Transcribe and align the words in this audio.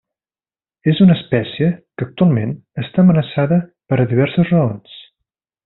És 0.91 1.01
una 1.05 1.13
espècie 1.19 1.67
que 2.01 2.07
actualment 2.07 2.55
està 2.85 3.05
amenaçada 3.05 3.61
per 3.93 4.01
a 4.01 4.09
diverses 4.15 4.51
raons. 4.57 5.01